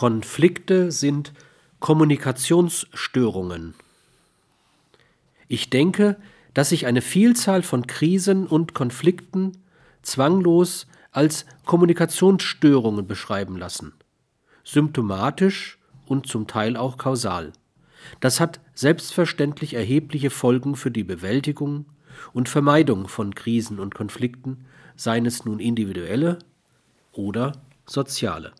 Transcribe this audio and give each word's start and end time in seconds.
Konflikte 0.00 0.90
sind 0.90 1.34
Kommunikationsstörungen. 1.78 3.74
Ich 5.46 5.68
denke, 5.68 6.16
dass 6.54 6.70
sich 6.70 6.86
eine 6.86 7.02
Vielzahl 7.02 7.62
von 7.62 7.86
Krisen 7.86 8.46
und 8.46 8.72
Konflikten 8.72 9.58
zwanglos 10.00 10.86
als 11.12 11.44
Kommunikationsstörungen 11.66 13.06
beschreiben 13.06 13.58
lassen, 13.58 13.92
symptomatisch 14.64 15.78
und 16.06 16.26
zum 16.26 16.46
Teil 16.46 16.78
auch 16.78 16.96
kausal. 16.96 17.52
Das 18.20 18.40
hat 18.40 18.60
selbstverständlich 18.72 19.74
erhebliche 19.74 20.30
Folgen 20.30 20.76
für 20.76 20.90
die 20.90 21.04
Bewältigung 21.04 21.84
und 22.32 22.48
Vermeidung 22.48 23.06
von 23.06 23.34
Krisen 23.34 23.78
und 23.78 23.94
Konflikten, 23.94 24.64
seien 24.96 25.26
es 25.26 25.44
nun 25.44 25.60
individuelle 25.60 26.38
oder 27.12 27.52
soziale 27.84 28.54